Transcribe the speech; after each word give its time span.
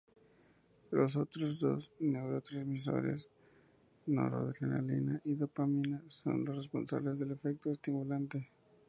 Los 0.89 1.15
otros 1.15 1.59
dos 1.59 1.91
neurotransmisores, 1.99 3.29
noradrenalina 4.07 5.21
y 5.25 5.35
dopamina, 5.35 6.01
son 6.07 6.43
los 6.43 6.57
responsables 6.57 7.19
del 7.19 7.33
efecto 7.33 7.69
estimulante. 7.71 8.49